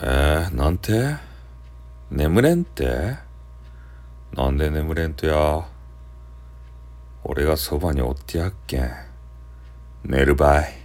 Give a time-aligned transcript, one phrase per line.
[0.00, 1.16] えー、なんて？
[2.10, 3.16] 眠れんって？
[4.32, 5.66] なんで眠れんとや？
[7.24, 8.90] 俺がそばにおってやっけん。
[10.04, 10.77] 寝るばい。